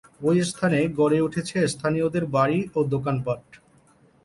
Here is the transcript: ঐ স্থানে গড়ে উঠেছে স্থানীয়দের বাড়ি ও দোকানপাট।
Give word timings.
ঐ 0.21 0.31
স্থানে 0.49 0.79
গড়ে 0.99 1.19
উঠেছে 1.21 1.57
স্থানীয়দের 1.73 2.25
বাড়ি 2.35 2.59
ও 2.75 2.79
দোকানপাট। 2.93 3.43